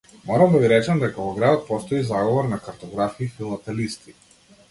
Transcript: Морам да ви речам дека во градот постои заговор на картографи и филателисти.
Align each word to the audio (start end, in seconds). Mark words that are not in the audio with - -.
Морам 0.27 0.53
да 0.53 0.59
ви 0.61 0.69
речам 0.71 1.01
дека 1.03 1.25
во 1.25 1.33
градот 1.35 1.67
постои 1.67 2.01
заговор 2.07 2.49
на 2.53 2.59
картографи 2.69 3.23
и 3.27 3.31
филателисти. 3.37 4.17